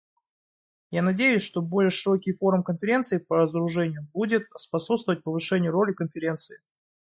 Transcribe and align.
Я 0.89 1.03
надеюсь, 1.03 1.43
что 1.43 1.61
более 1.61 1.91
широкий 1.91 2.33
форум 2.33 2.63
Конференции 2.63 3.19
по 3.19 3.35
разоружению 3.37 4.07
будет 4.15 4.47
способствовать 4.55 5.21
повышению 5.21 5.73
роли 5.73 5.93
Конференции. 5.93 6.59